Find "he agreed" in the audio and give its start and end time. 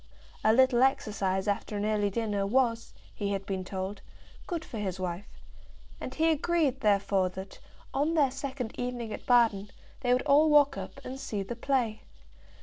6.15-6.79